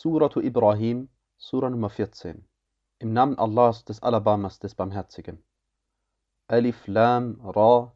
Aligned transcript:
Suratu 0.00 0.40
Ibrahim, 0.40 1.08
Sura 1.38 1.68
Nummer 1.68 1.90
14. 1.90 2.44
Im 3.00 3.12
Namen 3.12 3.36
Allahs, 3.36 3.84
des 3.84 4.00
Alabamas, 4.00 4.60
des 4.60 4.76
Barmherzigen. 4.76 5.42
Alif 6.46 6.86
Lam 6.86 7.40
Ra. 7.40 7.92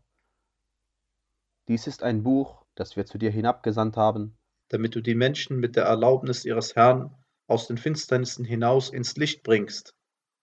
Dies 1.68 1.86
ist 1.86 2.02
ein 2.02 2.24
Buch, 2.24 2.64
das 2.74 2.96
wir 2.96 3.06
zu 3.06 3.18
dir 3.18 3.30
hinabgesandt 3.30 3.96
haben, 3.96 4.36
damit 4.66 4.96
du 4.96 5.00
die 5.00 5.14
Menschen 5.14 5.60
mit 5.60 5.76
der 5.76 5.84
Erlaubnis 5.84 6.44
ihres 6.44 6.74
Herrn 6.74 7.14
aus 7.46 7.68
den 7.68 7.78
Finsternissen 7.78 8.45
hinaus 8.45 8.91
ins 8.91 9.16
Licht 9.16 9.45
bringst, 9.45 9.95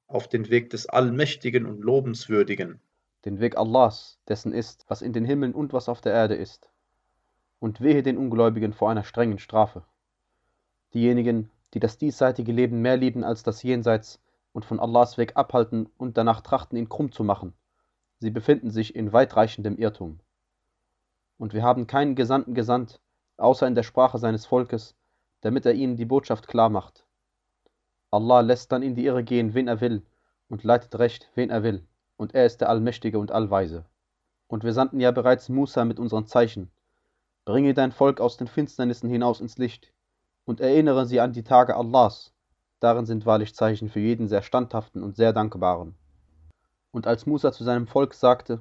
auf 0.07 0.29
den 0.29 0.49
Weg 0.49 0.69
des 0.69 0.87
Allmächtigen 0.87 1.65
und 1.65 1.81
Lobenswürdigen. 1.81 2.79
den 3.25 3.41
Weg 3.41 3.57
Allahs, 3.57 4.17
dessen 4.29 4.53
ist, 4.53 4.85
was 4.87 5.01
in 5.01 5.11
den 5.11 5.25
Himmeln 5.25 5.53
und 5.53 5.73
was 5.73 5.89
auf 5.89 5.99
der 5.99 6.13
Erde 6.13 6.35
ist. 6.35 6.71
Und 7.59 7.81
wehe 7.81 8.01
den 8.01 8.17
Ungläubigen 8.17 8.71
vor 8.71 8.89
einer 8.89 9.03
strengen 9.03 9.39
Strafe. 9.39 9.83
Diejenigen, 10.93 11.51
die 11.73 11.79
das 11.79 11.97
diesseitige 11.97 12.51
Leben 12.51 12.81
mehr 12.81 12.97
lieben 12.97 13.23
als 13.23 13.43
das 13.43 13.61
Jenseits 13.61 14.19
und 14.53 14.65
von 14.65 14.79
Allahs 14.79 15.17
Weg 15.17 15.37
abhalten 15.37 15.89
und 15.97 16.17
danach 16.17 16.41
trachten, 16.41 16.77
ihn 16.77 16.89
krumm 16.89 17.11
zu 17.11 17.23
machen, 17.23 17.53
sie 18.17 18.31
befinden 18.31 18.71
sich 18.71 18.95
in 18.95 19.13
weitreichendem 19.13 19.77
Irrtum. 19.77 20.19
Und 21.37 21.53
wir 21.53 21.63
haben 21.63 21.87
keinen 21.87 22.15
Gesandten 22.15 22.53
gesandt, 22.53 22.99
außer 23.37 23.67
in 23.67 23.75
der 23.75 23.83
Sprache 23.83 24.17
seines 24.17 24.45
Volkes, 24.45 24.95
damit 25.41 25.65
er 25.65 25.73
ihnen 25.73 25.95
die 25.95 26.05
Botschaft 26.05 26.47
klar 26.47 26.69
macht. 26.69 27.05
Allah 28.11 28.41
lässt 28.41 28.71
dann 28.71 28.81
in 28.81 28.95
die 28.95 29.05
Irre 29.05 29.23
gehen, 29.23 29.53
wen 29.53 29.67
er 29.67 29.81
will, 29.81 30.03
und 30.49 30.63
leitet 30.63 30.97
recht, 30.97 31.29
wen 31.35 31.51
er 31.51 31.63
will, 31.63 31.85
und 32.17 32.33
er 32.33 32.45
ist 32.45 32.61
der 32.61 32.69
Allmächtige 32.69 33.19
und 33.19 33.31
Allweise. 33.31 33.85
Und 34.47 34.63
wir 34.63 34.73
sandten 34.73 34.99
ja 34.99 35.11
bereits 35.11 35.47
Musa 35.47 35.85
mit 35.85 35.99
unseren 35.99 36.25
Zeichen. 36.25 36.71
Bringe 37.45 37.75
dein 37.75 37.91
Volk 37.91 38.19
aus 38.19 38.35
den 38.35 38.47
Finsternissen 38.47 39.09
hinaus 39.09 39.39
ins 39.41 39.59
Licht, 39.59 39.93
und 40.49 40.61
erinnere 40.61 41.05
sie 41.05 41.19
an 41.19 41.31
die 41.31 41.43
Tage 41.43 41.75
Allahs. 41.75 42.33
Darin 42.79 43.05
sind 43.05 43.27
wahrlich 43.27 43.53
Zeichen 43.53 43.87
für 43.87 43.99
jeden 43.99 44.27
sehr 44.27 44.41
standhaften 44.41 45.03
und 45.03 45.15
sehr 45.15 45.31
dankbaren. 45.31 45.93
Und 46.89 47.05
als 47.05 47.27
Musa 47.27 47.51
zu 47.51 47.63
seinem 47.63 47.85
Volk 47.85 48.15
sagte, 48.15 48.59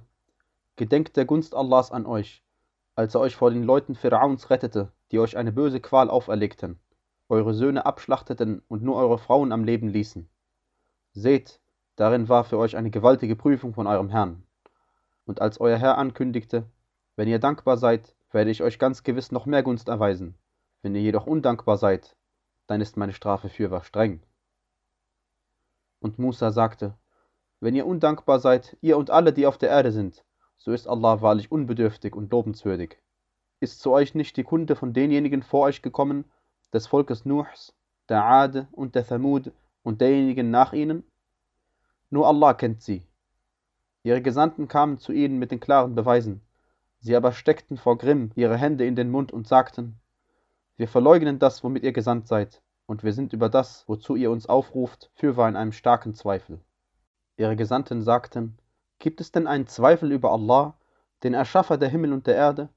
Gedenkt 0.76 1.16
der 1.16 1.24
Gunst 1.24 1.54
Allahs 1.54 1.90
an 1.90 2.04
euch, 2.04 2.44
als 2.94 3.14
er 3.14 3.22
euch 3.22 3.36
vor 3.36 3.50
den 3.50 3.62
Leuten 3.62 3.94
Pharaons 3.94 4.50
rettete, 4.50 4.92
die 5.10 5.18
euch 5.18 5.38
eine 5.38 5.50
böse 5.50 5.80
Qual 5.80 6.10
auferlegten, 6.10 6.78
eure 7.30 7.54
Söhne 7.54 7.86
abschlachteten 7.86 8.60
und 8.68 8.82
nur 8.82 8.96
eure 8.96 9.16
Frauen 9.16 9.50
am 9.50 9.64
Leben 9.64 9.88
ließen. 9.88 10.28
Seht, 11.14 11.58
darin 11.96 12.28
war 12.28 12.44
für 12.44 12.58
euch 12.58 12.76
eine 12.76 12.90
gewaltige 12.90 13.34
Prüfung 13.34 13.72
von 13.72 13.86
eurem 13.86 14.10
Herrn. 14.10 14.42
Und 15.24 15.40
als 15.40 15.58
euer 15.58 15.78
Herr 15.78 15.96
ankündigte, 15.96 16.66
wenn 17.16 17.28
ihr 17.28 17.38
dankbar 17.38 17.78
seid, 17.78 18.14
werde 18.30 18.50
ich 18.50 18.62
euch 18.62 18.78
ganz 18.78 19.04
gewiss 19.04 19.32
noch 19.32 19.46
mehr 19.46 19.62
Gunst 19.62 19.88
erweisen. 19.88 20.34
Wenn 20.82 20.94
ihr 20.94 21.02
jedoch 21.02 21.26
undankbar 21.26 21.76
seid, 21.76 22.16
dann 22.66 22.80
ist 22.80 22.96
meine 22.96 23.12
Strafe 23.12 23.48
fürwahr 23.48 23.82
streng. 23.82 24.22
Und 26.00 26.18
Musa 26.18 26.52
sagte, 26.52 26.96
wenn 27.60 27.74
ihr 27.74 27.86
undankbar 27.86 28.38
seid, 28.38 28.76
ihr 28.80 28.96
und 28.96 29.10
alle, 29.10 29.32
die 29.32 29.46
auf 29.46 29.58
der 29.58 29.70
Erde 29.70 29.90
sind, 29.90 30.24
so 30.56 30.72
ist 30.72 30.86
Allah 30.86 31.20
wahrlich 31.20 31.50
unbedürftig 31.50 32.14
und 32.14 32.30
lobenswürdig. 32.30 32.98
Ist 33.60 33.80
zu 33.80 33.90
euch 33.90 34.14
nicht 34.14 34.36
die 34.36 34.44
Kunde 34.44 34.76
von 34.76 34.92
denjenigen 34.92 35.42
vor 35.42 35.62
euch 35.62 35.82
gekommen, 35.82 36.24
des 36.72 36.86
Volkes 36.86 37.24
Nuhs, 37.24 37.74
der 38.08 38.24
Ade 38.24 38.68
und 38.72 38.94
der 38.94 39.06
Thamud 39.06 39.52
und 39.82 40.00
derjenigen 40.00 40.50
nach 40.50 40.72
ihnen? 40.72 41.02
Nur 42.10 42.28
Allah 42.28 42.54
kennt 42.54 42.82
sie. 42.82 43.02
Ihre 44.04 44.22
Gesandten 44.22 44.68
kamen 44.68 44.98
zu 44.98 45.12
ihnen 45.12 45.38
mit 45.38 45.50
den 45.50 45.60
klaren 45.60 45.94
Beweisen. 45.96 46.40
Sie 47.00 47.16
aber 47.16 47.32
steckten 47.32 47.76
vor 47.76 47.98
Grimm 47.98 48.30
ihre 48.36 48.56
Hände 48.56 48.86
in 48.86 48.94
den 48.94 49.10
Mund 49.10 49.32
und 49.32 49.48
sagten, 49.48 49.98
wir 50.78 50.86
verleugnen 50.86 51.40
das, 51.40 51.64
womit 51.64 51.82
ihr 51.82 51.92
gesandt 51.92 52.28
seid, 52.28 52.62
und 52.86 53.02
wir 53.02 53.12
sind 53.12 53.32
über 53.32 53.48
das, 53.48 53.82
wozu 53.88 54.14
ihr 54.14 54.30
uns 54.30 54.46
aufruft, 54.46 55.10
fürwahr 55.16 55.48
in 55.48 55.56
einem 55.56 55.72
starken 55.72 56.14
Zweifel. 56.14 56.60
Ihre 57.36 57.56
Gesandten 57.56 58.00
sagten, 58.02 58.56
gibt 59.00 59.20
es 59.20 59.32
denn 59.32 59.48
einen 59.48 59.66
Zweifel 59.66 60.12
über 60.12 60.30
Allah, 60.30 60.78
den 61.24 61.34
Erschaffer 61.34 61.78
der 61.78 61.88
Himmel 61.88 62.12
und 62.12 62.28
der 62.28 62.36
Erde, 62.36 62.68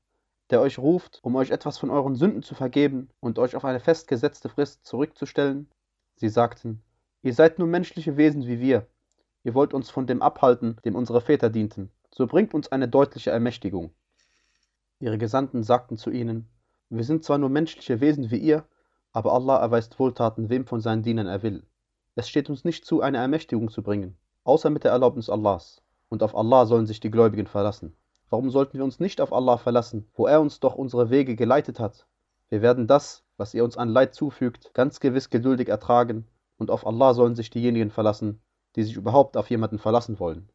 der 0.49 0.61
euch 0.61 0.79
ruft, 0.79 1.19
um 1.21 1.35
euch 1.35 1.51
etwas 1.51 1.77
von 1.77 1.91
euren 1.91 2.15
Sünden 2.15 2.41
zu 2.41 2.55
vergeben 2.55 3.09
und 3.19 3.37
euch 3.37 3.55
auf 3.55 3.65
eine 3.65 3.79
festgesetzte 3.79 4.49
Frist 4.49 4.83
zurückzustellen? 4.83 5.69
Sie 6.15 6.29
sagten, 6.29 6.81
ihr 7.21 7.35
seid 7.35 7.59
nur 7.59 7.67
menschliche 7.67 8.17
Wesen 8.17 8.47
wie 8.47 8.59
wir, 8.59 8.87
ihr 9.43 9.53
wollt 9.53 9.75
uns 9.75 9.91
von 9.91 10.07
dem 10.07 10.23
abhalten, 10.23 10.77
dem 10.85 10.95
unsere 10.95 11.21
Väter 11.21 11.51
dienten, 11.51 11.91
so 12.09 12.25
bringt 12.25 12.55
uns 12.55 12.71
eine 12.71 12.87
deutliche 12.87 13.29
Ermächtigung. 13.29 13.93
Ihre 14.99 15.19
Gesandten 15.19 15.61
sagten 15.61 15.97
zu 15.97 16.09
ihnen, 16.09 16.49
wir 16.97 17.03
sind 17.05 17.23
zwar 17.23 17.37
nur 17.37 17.49
menschliche 17.49 18.01
Wesen 18.01 18.31
wie 18.31 18.37
ihr, 18.37 18.65
aber 19.13 19.33
Allah 19.33 19.57
erweist 19.57 19.97
Wohltaten, 19.97 20.49
wem 20.49 20.65
von 20.65 20.81
seinen 20.81 21.03
Dienern 21.03 21.27
er 21.27 21.41
will. 21.41 21.63
Es 22.15 22.27
steht 22.27 22.49
uns 22.49 22.65
nicht 22.65 22.85
zu, 22.85 23.01
eine 23.01 23.17
Ermächtigung 23.17 23.69
zu 23.69 23.81
bringen, 23.81 24.17
außer 24.43 24.69
mit 24.69 24.83
der 24.83 24.91
Erlaubnis 24.91 25.29
Allahs, 25.29 25.81
und 26.09 26.21
auf 26.21 26.35
Allah 26.35 26.65
sollen 26.65 26.85
sich 26.85 26.99
die 26.99 27.11
Gläubigen 27.11 27.47
verlassen. 27.47 27.95
Warum 28.29 28.49
sollten 28.49 28.77
wir 28.77 28.83
uns 28.83 28.99
nicht 28.99 29.21
auf 29.21 29.31
Allah 29.31 29.57
verlassen, 29.57 30.09
wo 30.13 30.27
er 30.27 30.41
uns 30.41 30.59
doch 30.59 30.75
unsere 30.75 31.09
Wege 31.09 31.35
geleitet 31.35 31.79
hat? 31.79 32.07
Wir 32.49 32.61
werden 32.61 32.87
das, 32.87 33.23
was 33.37 33.53
ihr 33.53 33.63
uns 33.63 33.77
an 33.77 33.89
Leid 33.89 34.13
zufügt, 34.13 34.73
ganz 34.73 34.99
gewiss 34.99 35.29
geduldig 35.29 35.69
ertragen, 35.69 36.27
und 36.57 36.69
auf 36.69 36.85
Allah 36.85 37.13
sollen 37.13 37.35
sich 37.35 37.49
diejenigen 37.49 37.89
verlassen, 37.89 38.41
die 38.75 38.83
sich 38.83 38.95
überhaupt 38.95 39.37
auf 39.37 39.49
jemanden 39.49 39.79
verlassen 39.79 40.19
wollen. 40.19 40.49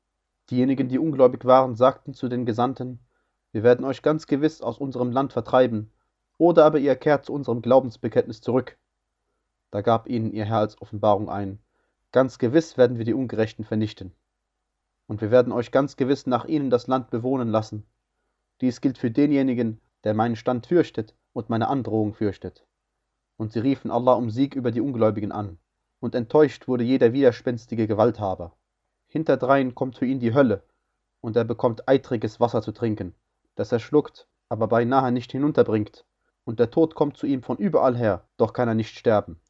Diejenigen, 0.51 0.89
die 0.89 0.99
ungläubig 0.99 1.45
waren, 1.45 1.75
sagten 1.75 2.15
zu 2.15 2.29
den 2.29 2.47
Gesandten, 2.47 3.01
wir 3.53 3.63
werden 3.63 3.85
euch 3.85 4.03
ganz 4.03 4.27
gewiss 4.27 4.61
aus 4.61 4.79
unserem 4.79 5.11
Land 5.11 5.33
vertreiben, 5.33 5.91
oder 6.39 6.65
aber 6.65 6.79
ihr 6.79 6.97
kehrt 6.97 7.25
zu 7.25 7.33
unserem 7.33 7.63
Glaubensbekenntnis 7.63 8.41
zurück. 8.41 8.79
Da 9.71 9.81
gab 9.81 10.09
ihnen 10.09 10.33
ihr 10.33 10.45
Herr 10.45 10.59
als 10.59 10.81
Offenbarung 10.81 11.29
ein, 11.29 11.59
ganz 12.13 12.39
gewiss 12.39 12.77
werden 12.77 12.99
wir 12.99 13.05
die 13.05 13.15
Ungerechten 13.15 13.65
vernichten. 13.65 14.13
Und 15.07 15.21
wir 15.21 15.31
werden 15.31 15.53
euch 15.53 15.71
ganz 15.71 15.97
gewiss 15.97 16.27
nach 16.27 16.45
ihnen 16.45 16.71
das 16.71 16.87
Land 16.87 17.11
bewohnen 17.11 17.49
lassen. 17.49 17.87
Dies 18.61 18.81
gilt 18.81 18.99
für 18.99 19.11
denjenigen, 19.11 19.81
der 20.05 20.15
meinen 20.15 20.37
Stand 20.37 20.67
fürchtet 20.67 21.15
und 21.33 21.51
meine 21.51 21.69
Androhung 21.69 22.15
fürchtet. 22.15 22.67
Und 23.37 23.53
sie 23.53 23.61
riefen 23.61 23.91
Allah 23.91 24.15
um 24.15 24.31
Sieg 24.31 24.55
über 24.55 24.71
die 24.71 24.81
Ungläubigen 24.81 25.33
an. 25.33 25.59
Und 26.01 26.15
enttäuscht 26.15 26.69
wurde 26.69 26.85
jeder 26.85 27.13
widerspenstige 27.13 27.87
Gewalthaber. 27.87 28.57
Hinterdrein 29.07 29.75
kommt 29.75 29.97
für 29.97 30.07
ihn 30.07 30.21
die 30.21 30.35
Hölle, 30.35 30.63
und 31.21 31.37
er 31.37 31.45
bekommt 31.45 31.89
eitriges 31.89 32.41
Wasser 32.41 32.63
zu 32.63 32.73
trinken, 32.73 33.15
das 33.55 33.73
er 33.73 33.79
schluckt, 33.79 34.29
aber 34.49 34.69
beinahe 34.69 35.11
nicht 35.13 35.33
hinunterbringt, 35.33 36.05
und 36.47 36.61
der 36.61 36.71
Tod 36.71 36.95
kommt 36.95 37.17
zu 37.17 37.27
ihm 37.27 37.43
von 37.43 37.59
überall 37.59 37.97
her, 37.97 38.25
doch 38.37 38.53
kann 38.53 38.69
er 38.69 38.75
nicht 38.75 38.97
sterben. 38.97 39.41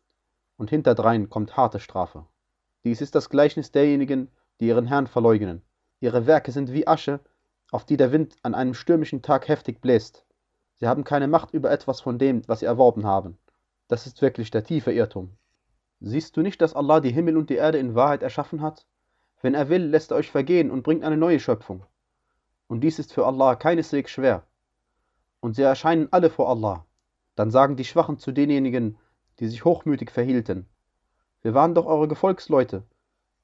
Und 0.56 0.70
hinterdrein 0.70 1.28
kommt 1.28 1.56
harte 1.56 1.78
Strafe. 1.78 2.24
Dies 2.84 3.02
ist 3.02 3.14
das 3.14 3.28
Gleichnis 3.28 3.70
derjenigen, 3.70 4.30
die 4.60 4.68
ihren 4.68 4.86
Herrn 4.86 5.06
verleugnen. 5.06 5.62
Ihre 6.00 6.26
Werke 6.26 6.52
sind 6.52 6.72
wie 6.72 6.86
Asche, 6.86 7.20
auf 7.70 7.84
die 7.84 7.98
der 7.98 8.12
Wind 8.12 8.36
an 8.42 8.54
einem 8.54 8.72
stürmischen 8.72 9.20
Tag 9.20 9.46
heftig 9.46 9.82
bläst. 9.82 10.24
Sie 10.76 10.88
haben 10.88 11.04
keine 11.04 11.28
Macht 11.28 11.52
über 11.52 11.70
etwas 11.70 12.00
von 12.00 12.18
dem, 12.18 12.42
was 12.48 12.60
sie 12.60 12.66
erworben 12.66 13.04
haben. 13.04 13.36
Das 13.88 14.06
ist 14.06 14.22
wirklich 14.22 14.50
der 14.50 14.64
tiefe 14.64 14.92
Irrtum. 14.92 15.36
Siehst 16.00 16.34
du 16.36 16.40
nicht, 16.40 16.62
dass 16.62 16.74
Allah 16.74 17.00
die 17.00 17.12
Himmel 17.12 17.36
und 17.36 17.50
die 17.50 17.56
Erde 17.56 17.76
in 17.76 17.94
Wahrheit 17.94 18.22
erschaffen 18.22 18.62
hat? 18.62 18.86
Wenn 19.42 19.54
er 19.54 19.68
will, 19.68 19.84
lässt 19.84 20.12
er 20.12 20.16
euch 20.16 20.30
vergehen 20.30 20.70
und 20.70 20.82
bringt 20.82 21.04
eine 21.04 21.18
neue 21.18 21.40
Schöpfung. 21.40 21.84
Und 22.68 22.80
dies 22.80 22.98
ist 22.98 23.12
für 23.12 23.26
Allah 23.26 23.54
keineswegs 23.54 24.10
schwer. 24.10 24.46
Und 25.46 25.54
sie 25.54 25.62
erscheinen 25.62 26.08
alle 26.10 26.28
vor 26.28 26.48
Allah. 26.48 26.84
Dann 27.36 27.52
sagen 27.52 27.76
die 27.76 27.84
Schwachen 27.84 28.18
zu 28.18 28.32
denjenigen, 28.32 28.98
die 29.38 29.46
sich 29.46 29.64
hochmütig 29.64 30.10
verhielten, 30.10 30.66
wir 31.42 31.54
waren 31.54 31.72
doch 31.72 31.86
eure 31.86 32.08
Gefolgsleute. 32.08 32.82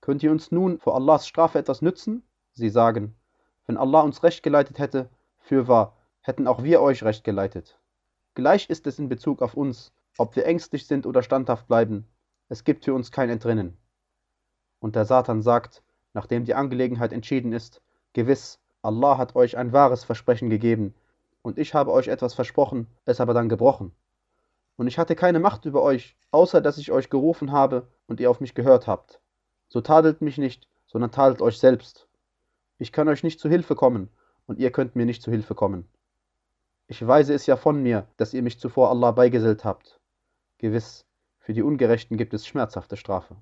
Könnt 0.00 0.20
ihr 0.24 0.32
uns 0.32 0.50
nun 0.50 0.80
vor 0.80 0.96
Allahs 0.96 1.28
Strafe 1.28 1.60
etwas 1.60 1.80
nützen? 1.80 2.24
Sie 2.54 2.70
sagen, 2.70 3.14
wenn 3.68 3.76
Allah 3.76 4.00
uns 4.00 4.24
recht 4.24 4.42
geleitet 4.42 4.80
hätte, 4.80 5.10
fürwahr, 5.38 5.96
hätten 6.22 6.48
auch 6.48 6.64
wir 6.64 6.80
euch 6.82 7.04
recht 7.04 7.22
geleitet. 7.22 7.78
Gleich 8.34 8.68
ist 8.68 8.88
es 8.88 8.98
in 8.98 9.08
Bezug 9.08 9.40
auf 9.40 9.54
uns, 9.54 9.92
ob 10.18 10.34
wir 10.34 10.44
ängstlich 10.44 10.88
sind 10.88 11.06
oder 11.06 11.22
standhaft 11.22 11.68
bleiben. 11.68 12.08
Es 12.48 12.64
gibt 12.64 12.84
für 12.84 12.94
uns 12.94 13.12
kein 13.12 13.30
Entrinnen. 13.30 13.76
Und 14.80 14.96
der 14.96 15.04
Satan 15.04 15.40
sagt, 15.40 15.84
nachdem 16.14 16.46
die 16.46 16.54
Angelegenheit 16.56 17.12
entschieden 17.12 17.52
ist, 17.52 17.80
gewiss, 18.12 18.58
Allah 18.82 19.18
hat 19.18 19.36
euch 19.36 19.56
ein 19.56 19.72
wahres 19.72 20.02
Versprechen 20.02 20.50
gegeben, 20.50 20.96
und 21.42 21.58
ich 21.58 21.74
habe 21.74 21.92
euch 21.92 22.08
etwas 22.08 22.34
versprochen, 22.34 22.86
es 23.04 23.20
aber 23.20 23.34
dann 23.34 23.48
gebrochen. 23.48 23.92
Und 24.76 24.86
ich 24.86 24.98
hatte 24.98 25.14
keine 25.14 25.40
Macht 25.40 25.64
über 25.64 25.82
euch, 25.82 26.16
außer 26.30 26.60
dass 26.60 26.78
ich 26.78 26.90
euch 26.92 27.10
gerufen 27.10 27.52
habe 27.52 27.88
und 28.06 28.20
ihr 28.20 28.30
auf 28.30 28.40
mich 28.40 28.54
gehört 28.54 28.86
habt. 28.86 29.20
So 29.68 29.80
tadelt 29.80 30.22
mich 30.22 30.38
nicht, 30.38 30.68
sondern 30.86 31.10
tadelt 31.10 31.42
euch 31.42 31.58
selbst. 31.58 32.08
Ich 32.78 32.92
kann 32.92 33.08
euch 33.08 33.22
nicht 33.22 33.38
zu 33.40 33.48
Hilfe 33.48 33.74
kommen, 33.74 34.08
und 34.46 34.58
ihr 34.58 34.70
könnt 34.70 34.96
mir 34.96 35.06
nicht 35.06 35.22
zu 35.22 35.30
Hilfe 35.30 35.54
kommen. 35.54 35.88
Ich 36.88 37.06
weise 37.06 37.32
es 37.32 37.46
ja 37.46 37.56
von 37.56 37.82
mir, 37.82 38.06
dass 38.16 38.34
ihr 38.34 38.42
mich 38.42 38.58
zuvor 38.58 38.90
Allah 38.90 39.12
beigesellt 39.12 39.64
habt. 39.64 40.00
Gewiss, 40.58 41.06
für 41.38 41.52
die 41.52 41.62
Ungerechten 41.62 42.16
gibt 42.16 42.34
es 42.34 42.46
schmerzhafte 42.46 42.96
Strafe. 42.96 43.36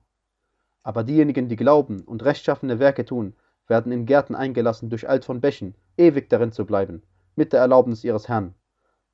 Aber 0.82 1.04
diejenigen, 1.04 1.48
die 1.48 1.56
glauben 1.56 2.02
und 2.02 2.24
rechtschaffene 2.24 2.78
Werke 2.78 3.04
tun, 3.04 3.34
werden 3.66 3.92
in 3.92 4.06
Gärten 4.06 4.34
eingelassen 4.34 4.90
durch 4.90 5.08
Alt 5.08 5.24
von 5.24 5.40
Bächen, 5.40 5.74
ewig 5.96 6.28
darin 6.30 6.52
zu 6.52 6.64
bleiben, 6.64 7.02
mit 7.36 7.52
der 7.52 7.60
Erlaubnis 7.60 8.04
ihres 8.04 8.28
Herrn. 8.28 8.54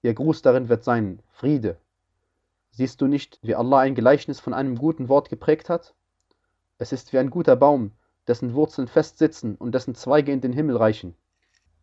Ihr 0.02 0.14
Gruß 0.14 0.42
darin 0.42 0.68
wird 0.68 0.84
sein 0.84 1.22
Friede. 1.30 1.78
Siehst 2.70 3.00
du 3.00 3.06
nicht, 3.06 3.38
wie 3.42 3.54
Allah 3.54 3.80
ein 3.80 3.94
Gleichnis 3.94 4.40
von 4.40 4.54
einem 4.54 4.76
guten 4.76 5.08
Wort 5.08 5.28
geprägt 5.28 5.68
hat? 5.68 5.94
Es 6.78 6.92
ist 6.92 7.12
wie 7.12 7.18
ein 7.18 7.30
guter 7.30 7.56
Baum, 7.56 7.92
dessen 8.26 8.54
Wurzeln 8.54 8.88
fest 8.88 9.18
sitzen 9.18 9.54
und 9.54 9.72
dessen 9.74 9.94
Zweige 9.94 10.32
in 10.32 10.40
den 10.40 10.52
Himmel 10.52 10.76
reichen. 10.76 11.16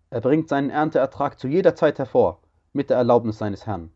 Er 0.10 0.22
bringt 0.22 0.50
seinen 0.50 0.70
Ernteertrag 0.70 1.40
zu 1.40 1.48
jeder 1.48 1.76
Zeit 1.76 1.98
hervor, 1.98 2.42
mit 2.74 2.90
der 2.90 2.98
Erlaubnis 2.98 3.40
seines 3.40 3.66
Herrn. 3.66 3.92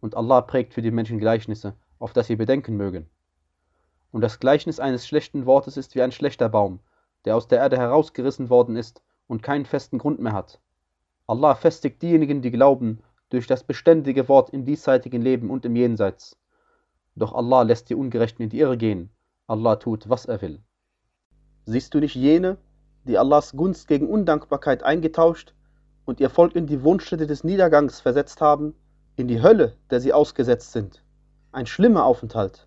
Und 0.00 0.16
Allah 0.16 0.40
prägt 0.40 0.74
für 0.74 0.82
die 0.82 0.90
Menschen 0.90 1.18
Gleichnisse, 1.18 1.74
auf 1.98 2.12
das 2.12 2.26
sie 2.26 2.36
bedenken 2.36 2.76
mögen. 2.76 3.08
Und 4.10 4.22
das 4.22 4.40
Gleichnis 4.40 4.80
eines 4.80 5.06
schlechten 5.06 5.46
Wortes 5.46 5.76
ist 5.76 5.94
wie 5.94 6.02
ein 6.02 6.12
schlechter 6.12 6.48
Baum, 6.48 6.80
der 7.24 7.36
aus 7.36 7.48
der 7.48 7.58
Erde 7.58 7.76
herausgerissen 7.76 8.50
worden 8.50 8.76
ist 8.76 9.02
und 9.26 9.42
keinen 9.42 9.66
festen 9.66 9.98
Grund 9.98 10.20
mehr 10.20 10.32
hat. 10.32 10.60
Allah 11.28 11.54
festigt 11.54 12.00
diejenigen, 12.00 12.40
die 12.40 12.50
glauben, 12.50 13.02
durch 13.28 13.46
das 13.46 13.62
beständige 13.62 14.30
Wort 14.30 14.48
im 14.48 14.64
diesseitigen 14.64 15.20
Leben 15.20 15.50
und 15.50 15.66
im 15.66 15.76
Jenseits. 15.76 16.38
Doch 17.16 17.34
Allah 17.34 17.62
lässt 17.62 17.90
die 17.90 17.94
Ungerechten 17.94 18.42
in 18.42 18.48
die 18.48 18.60
Irre 18.60 18.78
gehen. 18.78 19.10
Allah 19.46 19.76
tut, 19.76 20.08
was 20.08 20.24
er 20.24 20.40
will. 20.40 20.62
Siehst 21.66 21.92
du 21.92 22.00
nicht 22.00 22.14
jene, 22.14 22.56
die 23.04 23.18
Allahs 23.18 23.52
Gunst 23.52 23.88
gegen 23.88 24.08
Undankbarkeit 24.08 24.82
eingetauscht 24.82 25.52
und 26.06 26.18
ihr 26.18 26.30
Volk 26.30 26.56
in 26.56 26.66
die 26.66 26.82
Wunschstätte 26.82 27.26
des 27.26 27.44
Niedergangs 27.44 28.00
versetzt 28.00 28.40
haben, 28.40 28.74
in 29.16 29.28
die 29.28 29.42
Hölle, 29.42 29.76
der 29.90 30.00
sie 30.00 30.14
ausgesetzt 30.14 30.72
sind? 30.72 31.04
Ein 31.52 31.66
schlimmer 31.66 32.06
Aufenthalt. 32.06 32.66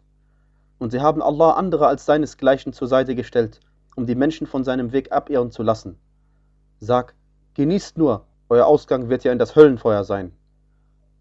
Und 0.77 0.91
sie 0.91 1.01
haben 1.01 1.23
Allah 1.23 1.53
andere 1.53 1.87
als 1.87 2.05
seinesgleichen 2.05 2.73
zur 2.73 2.87
Seite 2.87 3.15
gestellt, 3.15 3.59
um 3.95 4.05
die 4.05 4.13
Menschen 4.13 4.45
von 4.45 4.63
seinem 4.63 4.91
Weg 4.91 5.11
abirren 5.11 5.49
zu 5.49 5.63
lassen. 5.63 5.97
Sag, 6.79 7.15
genießt 7.55 7.97
nur, 7.97 8.27
euer 8.51 8.67
Ausgang 8.67 9.07
wird 9.07 9.23
ja 9.23 9.31
in 9.31 9.39
das 9.39 9.55
Höllenfeuer 9.55 10.03
sein. 10.03 10.33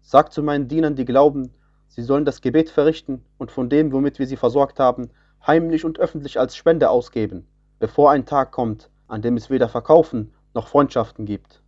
Sag 0.01 0.33
zu 0.33 0.43
meinen 0.43 0.67
Dienern, 0.67 0.97
die 0.97 1.05
glauben, 1.05 1.53
sie 1.87 2.01
sollen 2.01 2.25
das 2.25 2.41
Gebet 2.41 2.69
verrichten 2.69 3.23
und 3.37 3.51
von 3.51 3.69
dem, 3.69 3.93
womit 3.93 4.19
wir 4.19 4.27
sie 4.27 4.35
versorgt 4.35 4.81
haben, 4.81 5.11
heimlich 5.47 5.85
und 5.85 5.97
öffentlich 5.97 6.37
als 6.37 6.57
Spende 6.57 6.89
ausgeben, 6.89 7.47
bevor 7.79 8.11
ein 8.11 8.25
Tag 8.25 8.51
kommt, 8.51 8.89
an 9.07 9.21
dem 9.21 9.37
es 9.37 9.49
weder 9.49 9.69
Verkaufen 9.69 10.33
noch 10.53 10.67
Freundschaften 10.67 11.25
gibt. 11.25 11.61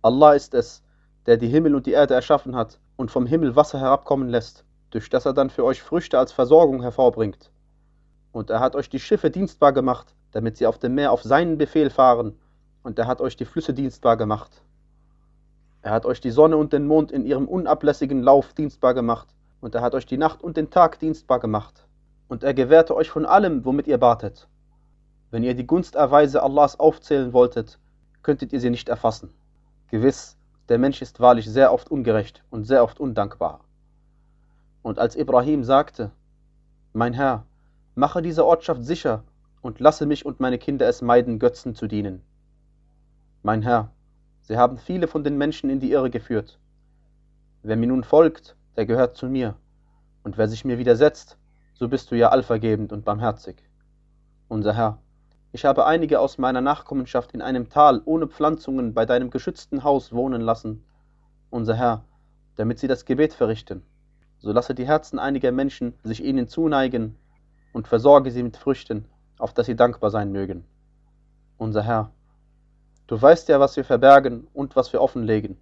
Allah 0.00 0.32
ist 0.32 0.54
es, 0.54 0.82
der 1.26 1.36
die 1.36 1.48
Himmel 1.48 1.74
und 1.74 1.84
die 1.84 1.92
Erde 1.92 2.14
erschaffen 2.14 2.56
hat 2.56 2.80
und 2.96 3.10
vom 3.10 3.26
Himmel 3.26 3.56
Wasser 3.56 3.80
herabkommen 3.80 4.30
lässt, 4.30 4.64
durch 4.92 5.10
das 5.10 5.26
er 5.26 5.34
dann 5.34 5.50
für 5.50 5.64
euch 5.64 5.82
Früchte 5.82 6.18
als 6.18 6.32
Versorgung 6.32 6.80
hervorbringt. 6.80 7.50
Und 8.32 8.48
er 8.48 8.60
hat 8.60 8.74
euch 8.74 8.88
die 8.88 8.98
Schiffe 8.98 9.30
dienstbar 9.30 9.74
gemacht, 9.74 10.14
damit 10.32 10.56
sie 10.56 10.66
auf 10.66 10.78
dem 10.78 10.94
Meer 10.94 11.12
auf 11.12 11.22
seinen 11.22 11.58
Befehl 11.58 11.90
fahren, 11.90 12.38
und 12.82 12.98
er 12.98 13.06
hat 13.06 13.20
euch 13.20 13.36
die 13.36 13.44
Flüsse 13.44 13.74
dienstbar 13.74 14.16
gemacht. 14.16 14.62
Er 15.82 15.92
hat 15.92 16.04
euch 16.04 16.20
die 16.20 16.30
Sonne 16.30 16.56
und 16.56 16.72
den 16.72 16.86
Mond 16.86 17.10
in 17.10 17.24
ihrem 17.24 17.48
unablässigen 17.48 18.22
Lauf 18.22 18.52
dienstbar 18.52 18.94
gemacht, 18.94 19.28
und 19.60 19.74
er 19.74 19.82
hat 19.82 19.94
euch 19.94 20.06
die 20.06 20.18
Nacht 20.18 20.42
und 20.42 20.56
den 20.56 20.70
Tag 20.70 20.98
dienstbar 20.98 21.40
gemacht. 21.40 21.86
Und 22.28 22.42
er 22.42 22.54
gewährte 22.54 22.94
euch 22.94 23.10
von 23.10 23.26
allem, 23.26 23.64
womit 23.64 23.86
ihr 23.86 23.98
batet. 23.98 24.48
Wenn 25.30 25.42
ihr 25.42 25.54
die 25.54 25.66
Gunsterweise 25.66 26.42
Allahs 26.42 26.78
aufzählen 26.78 27.32
wolltet, 27.32 27.78
könntet 28.22 28.52
ihr 28.52 28.60
sie 28.60 28.70
nicht 28.70 28.88
erfassen. 28.88 29.32
Gewiss, 29.90 30.36
der 30.68 30.78
Mensch 30.78 31.02
ist 31.02 31.20
wahrlich 31.20 31.50
sehr 31.50 31.72
oft 31.72 31.90
ungerecht 31.90 32.44
und 32.50 32.64
sehr 32.64 32.84
oft 32.84 33.00
undankbar. 33.00 33.60
Und 34.82 34.98
als 34.98 35.16
Ibrahim 35.16 35.64
sagte, 35.64 36.10
Mein 36.92 37.12
Herr, 37.12 37.44
mache 37.94 38.22
diese 38.22 38.46
Ortschaft 38.46 38.84
sicher 38.84 39.24
und 39.62 39.80
lasse 39.80 40.06
mich 40.06 40.24
und 40.24 40.40
meine 40.40 40.58
Kinder 40.58 40.88
es 40.88 41.02
meiden, 41.02 41.38
Götzen 41.38 41.74
zu 41.74 41.86
dienen. 41.86 42.22
Mein 43.42 43.62
Herr, 43.62 43.90
Sie 44.40 44.56
haben 44.56 44.78
viele 44.78 45.06
von 45.06 45.24
den 45.24 45.38
Menschen 45.38 45.70
in 45.70 45.80
die 45.80 45.92
Irre 45.92 46.10
geführt. 46.10 46.58
Wer 47.62 47.76
mir 47.76 47.86
nun 47.86 48.04
folgt, 48.04 48.56
der 48.76 48.86
gehört 48.86 49.16
zu 49.16 49.26
mir, 49.26 49.56
und 50.22 50.38
wer 50.38 50.48
sich 50.48 50.64
mir 50.64 50.78
widersetzt, 50.78 51.36
so 51.74 51.88
bist 51.88 52.10
du 52.10 52.16
ja 52.16 52.28
allvergebend 52.28 52.92
und 52.92 53.04
barmherzig. 53.04 53.62
Unser 54.48 54.74
Herr, 54.74 54.98
ich 55.52 55.64
habe 55.64 55.86
einige 55.86 56.20
aus 56.20 56.38
meiner 56.38 56.60
Nachkommenschaft 56.60 57.32
in 57.32 57.42
einem 57.42 57.68
Tal 57.70 58.02
ohne 58.04 58.28
Pflanzungen 58.28 58.94
bei 58.94 59.06
deinem 59.06 59.30
geschützten 59.30 59.82
Haus 59.82 60.12
wohnen 60.12 60.40
lassen. 60.40 60.84
Unser 61.50 61.74
Herr, 61.74 62.04
damit 62.56 62.78
sie 62.78 62.88
das 62.88 63.04
Gebet 63.04 63.32
verrichten. 63.32 63.82
So 64.38 64.52
lasse 64.52 64.74
die 64.74 64.86
Herzen 64.86 65.18
einiger 65.18 65.52
Menschen 65.52 65.94
sich 66.02 66.24
ihnen 66.24 66.48
zuneigen 66.48 67.16
und 67.72 67.88
versorge 67.88 68.30
sie 68.30 68.42
mit 68.42 68.56
Früchten, 68.56 69.06
auf 69.38 69.52
dass 69.52 69.66
sie 69.66 69.76
dankbar 69.76 70.10
sein 70.10 70.32
mögen. 70.32 70.64
Unser 71.58 71.82
Herr, 71.82 72.10
Du 73.10 73.20
weißt 73.20 73.48
ja, 73.48 73.58
was 73.58 73.74
wir 73.74 73.84
verbergen 73.84 74.46
und 74.54 74.76
was 74.76 74.92
wir 74.92 75.00
offenlegen. 75.02 75.58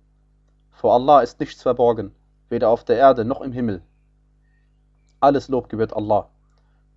Vor 0.71 0.93
Allah 0.93 1.23
ist 1.23 1.41
nichts 1.41 1.63
verborgen, 1.63 2.15
weder 2.51 2.69
auf 2.69 2.85
der 2.85 2.99
Erde 2.99 3.25
noch 3.25 3.41
im 3.41 3.53
Himmel. 3.53 3.81
Alles 5.21 5.49
Lob 5.49 5.71
gebührt 5.71 5.97
Allah, 5.97 6.29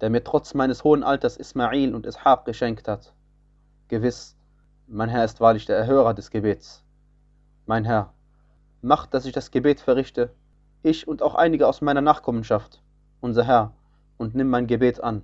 der 0.01 0.09
mir 0.09 0.25
trotz 0.25 0.53
meines 0.53 0.83
hohen 0.83 1.03
Alters 1.03 1.37
Ismail 1.37 1.95
und 1.95 2.05
Ishaq 2.05 2.43
geschenkt 2.43 2.89
hat. 2.89 3.13
Gewiss, 3.87 4.35
mein 4.87 5.07
Herr 5.07 5.23
ist 5.23 5.39
wahrlich 5.39 5.67
der 5.67 5.77
Erhörer 5.77 6.13
des 6.13 6.31
Gebets. 6.31 6.83
Mein 7.65 7.85
Herr, 7.85 8.11
mach, 8.81 9.05
dass 9.05 9.23
ich 9.23 9.31
das 9.31 9.51
Gebet 9.51 9.79
verrichte, 9.79 10.33
ich 10.83 11.07
und 11.07 11.21
auch 11.21 11.35
einige 11.35 11.65
aus 11.65 11.79
meiner 11.79 12.01
Nachkommenschaft, 12.01 12.81
unser 13.21 13.45
Herr, 13.45 13.71
und 14.17 14.35
nimm 14.35 14.49
mein 14.49 14.67
Gebet 14.67 15.01
an. 15.01 15.21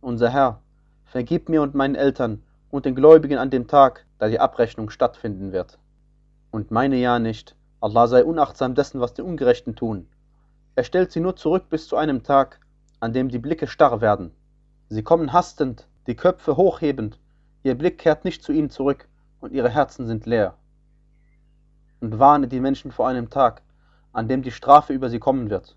Unser 0.00 0.30
Herr, 0.30 0.60
vergib 1.04 1.48
mir 1.48 1.62
und 1.62 1.76
meinen 1.76 1.94
Eltern 1.94 2.42
und 2.70 2.84
den 2.84 2.94
Gläubigen 2.94 3.38
an 3.38 3.50
dem 3.50 3.66
Tag, 3.66 4.06
da 4.18 4.28
die 4.28 4.40
Abrechnung 4.40 4.90
stattfinden 4.90 5.52
wird. 5.52 5.78
Und 6.50 6.70
meine 6.70 6.96
ja 6.96 7.18
nicht, 7.18 7.56
Allah 7.80 8.06
sei 8.06 8.24
unachtsam 8.24 8.74
dessen, 8.74 9.00
was 9.00 9.14
die 9.14 9.22
Ungerechten 9.22 9.74
tun. 9.74 10.06
Er 10.74 10.84
stellt 10.84 11.12
sie 11.12 11.20
nur 11.20 11.36
zurück 11.36 11.68
bis 11.68 11.88
zu 11.88 11.96
einem 11.96 12.22
Tag, 12.22 12.60
an 13.00 13.12
dem 13.12 13.28
die 13.28 13.38
Blicke 13.38 13.66
starr 13.66 14.00
werden. 14.00 14.32
Sie 14.88 15.02
kommen 15.02 15.32
hastend, 15.32 15.88
die 16.06 16.14
Köpfe 16.14 16.56
hochhebend, 16.56 17.18
ihr 17.62 17.76
Blick 17.76 17.98
kehrt 17.98 18.24
nicht 18.24 18.42
zu 18.42 18.52
ihnen 18.52 18.70
zurück 18.70 19.08
und 19.40 19.52
ihre 19.52 19.70
Herzen 19.70 20.06
sind 20.06 20.26
leer. 20.26 20.54
Und 22.00 22.18
warne 22.18 22.48
die 22.48 22.60
Menschen 22.60 22.92
vor 22.92 23.08
einem 23.08 23.30
Tag, 23.30 23.62
an 24.12 24.28
dem 24.28 24.42
die 24.42 24.50
Strafe 24.50 24.92
über 24.92 25.08
sie 25.08 25.18
kommen 25.18 25.50
wird. 25.50 25.76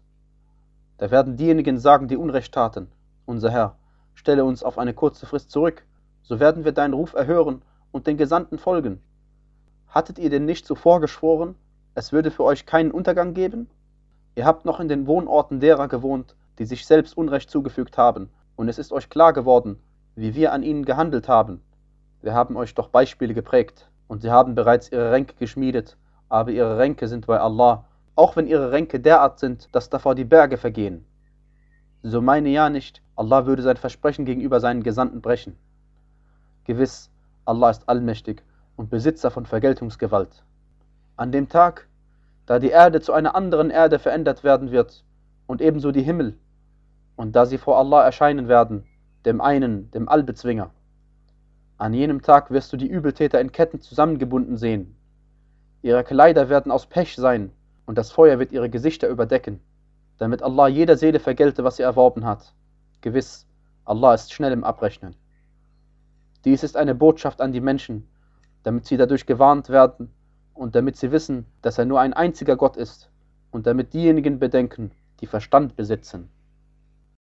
Da 0.98 1.12
werden 1.12 1.38
diejenigen 1.38 1.78
sagen, 1.78 2.08
die 2.08 2.18
Unrecht 2.18 2.54
taten, 2.54 2.92
unser 3.26 3.52
Herr, 3.52 3.78
stelle 4.14 4.46
uns 4.46 4.64
auf 4.64 4.78
eine 4.78 4.94
kurze 4.94 5.26
Frist 5.26 5.52
zurück, 5.52 5.86
so 6.24 6.40
werden 6.40 6.66
wir 6.66 6.72
deinen 6.72 6.94
Ruf 6.94 7.14
erhören 7.14 7.62
und 7.92 8.08
den 8.08 8.18
Gesandten 8.18 8.58
folgen. 8.58 9.02
Hattet 9.88 10.18
ihr 10.18 10.30
denn 10.30 10.46
nicht 10.46 10.66
zuvor 10.66 11.00
geschworen, 11.00 11.56
es 11.94 12.12
würde 12.12 12.32
für 12.32 12.44
euch 12.44 12.66
keinen 12.66 12.92
Untergang 12.92 13.34
geben? 13.34 13.70
Ihr 14.36 14.46
habt 14.46 14.66
noch 14.66 14.80
in 14.80 14.88
den 14.88 15.06
Wohnorten 15.06 15.60
derer 15.60 15.88
gewohnt, 15.88 16.36
die 16.58 16.66
sich 16.66 16.86
selbst 16.88 17.16
Unrecht 17.16 17.52
zugefügt 17.52 17.98
haben, 17.98 18.30
und 18.56 18.68
es 18.70 18.80
ist 18.80 18.92
euch 18.92 19.10
klar 19.10 19.34
geworden, 19.34 19.80
wie 20.16 20.34
wir 20.34 20.54
an 20.54 20.64
ihnen 20.64 20.86
gehandelt 20.86 21.28
haben. 21.28 21.62
Wir 22.22 22.34
haben 22.34 22.56
euch 22.56 22.74
doch 22.74 22.88
Beispiele 22.88 23.34
geprägt, 23.34 23.90
und 24.08 24.22
sie 24.22 24.32
haben 24.32 24.56
bereits 24.56 24.92
ihre 24.92 25.12
Ränke 25.12 25.36
geschmiedet, 25.36 25.98
aber 26.30 26.52
ihre 26.52 26.78
Ränke 26.78 27.08
sind 27.08 27.28
bei 27.28 27.40
Allah, 27.40 27.86
auch 28.16 28.36
wenn 28.36 28.48
ihre 28.48 28.72
Ränke 28.72 29.00
derart 29.00 29.40
sind, 29.40 29.70
dass 29.76 29.90
davor 29.90 30.16
die 30.16 30.26
Berge 30.26 30.58
vergehen. 30.58 31.06
So 32.02 32.22
meine 32.22 32.50
ja 32.50 32.70
nicht, 32.70 33.02
Allah 33.16 33.46
würde 33.46 33.62
sein 33.62 33.78
Versprechen 33.78 34.26
gegenüber 34.26 34.60
seinen 34.60 34.84
Gesandten 34.84 35.22
brechen. 35.22 35.58
Gewiss, 36.66 37.10
Allah 37.46 37.72
ist 37.72 37.90
allmächtig 37.90 38.42
und 38.78 38.90
Besitzer 38.90 39.32
von 39.32 39.46
Vergeltungsgewalt. 39.46 40.44
An 41.18 41.32
dem 41.32 41.50
Tag, 41.50 41.88
da 42.46 42.58
die 42.58 42.70
Erde 42.70 43.02
zu 43.02 43.12
einer 43.12 43.36
anderen 43.36 43.70
Erde 43.70 44.00
verändert 44.00 44.44
werden 44.44 44.72
wird 44.72 45.04
und 45.46 45.62
ebenso 45.62 45.92
die 45.92 46.04
Himmel, 46.04 46.38
und 47.16 47.36
da 47.36 47.46
sie 47.46 47.58
vor 47.58 47.78
Allah 47.78 48.04
erscheinen 48.04 48.48
werden, 48.48 48.86
dem 49.26 49.42
einen, 49.42 49.92
dem 49.92 50.08
Allbezwinger. 50.08 50.72
An 51.78 51.94
jenem 51.94 52.22
Tag 52.22 52.50
wirst 52.50 52.72
du 52.72 52.78
die 52.78 52.88
Übeltäter 52.88 53.42
in 53.42 53.52
Ketten 53.52 53.82
zusammengebunden 53.82 54.56
sehen. 54.56 54.96
Ihre 55.82 56.06
Kleider 56.06 56.48
werden 56.48 56.72
aus 56.72 56.86
Pech 56.86 57.16
sein, 57.16 57.52
und 57.86 57.98
das 57.98 58.12
Feuer 58.12 58.40
wird 58.40 58.54
ihre 58.54 58.70
Gesichter 58.70 59.10
überdecken, 59.10 59.60
damit 60.18 60.42
Allah 60.42 60.70
jeder 60.70 60.96
Seele 60.96 61.20
vergelte, 61.20 61.66
was 61.66 61.76
sie 61.76 61.84
erworben 61.84 62.24
hat. 62.24 62.54
Gewiss, 63.02 63.46
Allah 63.84 64.14
ist 64.14 64.32
schnell 64.32 64.54
im 64.54 64.64
Abrechnen. 64.64 65.16
Dies 66.46 66.64
ist 66.64 66.76
eine 66.76 66.96
Botschaft 66.96 67.42
an 67.42 67.52
die 67.52 67.62
Menschen, 67.62 68.08
damit 68.64 68.86
sie 68.86 68.98
dadurch 68.98 69.26
gewarnt 69.26 69.70
werden 69.70 70.10
und 70.54 70.76
damit 70.76 70.98
sie 70.98 71.12
wissen, 71.12 71.46
dass 71.62 71.78
er 71.78 71.86
nur 71.86 72.02
ein 72.02 72.14
einziger 72.14 72.56
Gott 72.56 72.78
ist 72.78 73.10
und 73.52 73.68
damit 73.68 73.94
diejenigen 73.94 74.40
bedenken, 74.40 74.92
die 75.22 75.28
Verstand 75.28 75.76
besitzen. 75.76 76.30